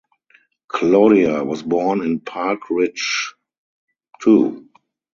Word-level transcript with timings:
Claudia 0.67 1.43
was 1.43 1.61
born 1.61 2.01
in 2.01 2.21
Park 2.21 2.71
Ridge 2.71 3.35
Il. 4.25 4.63